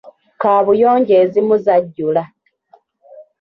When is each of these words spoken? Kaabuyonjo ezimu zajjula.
Kaabuyonjo 0.41 1.13
ezimu 1.23 1.55
zajjula. 1.65 2.23